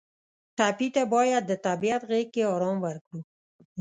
ټپي 0.57 0.87
ته 0.95 1.03
باید 1.13 1.43
د 1.47 1.51
طبیعت 1.65 2.01
غېږ 2.09 2.27
کې 2.33 2.43
آرام 2.53 2.77
ورکړو. 2.85 3.19